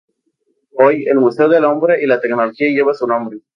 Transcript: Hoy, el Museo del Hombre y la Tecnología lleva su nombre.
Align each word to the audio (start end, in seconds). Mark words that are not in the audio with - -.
Hoy, 0.73 1.05
el 1.07 1.17
Museo 1.17 1.47
del 1.47 1.63
Hombre 1.63 2.01
y 2.01 2.07
la 2.07 2.19
Tecnología 2.19 2.71
lleva 2.71 2.91
su 2.95 3.05
nombre. 3.05 3.41